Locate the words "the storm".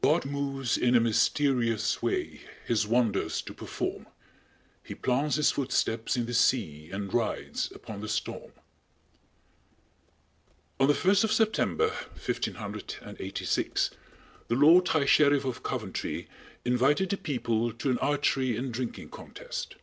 8.00-8.52